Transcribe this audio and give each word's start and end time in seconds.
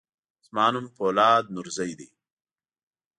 زما 0.47 0.65
نوم 0.73 0.85
فولاد 0.95 1.43
نورزی 1.55 1.91
دی. 1.99 2.07